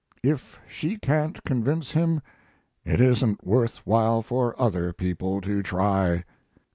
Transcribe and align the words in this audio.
If 0.23 0.59
she 0.67 0.97
can't 0.97 1.43
convince 1.43 1.91
him 1.91 2.21
it 2.83 2.99
isn't 2.99 3.45
worth 3.45 3.85
while 3.85 4.23
for 4.23 4.59
other 4.59 4.93
people 4.93 5.41
to 5.41 5.61
try. 5.61 6.23